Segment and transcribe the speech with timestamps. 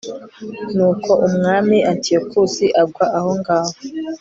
[0.75, 3.71] nuko umwami antiyokusi agwa aho ngaho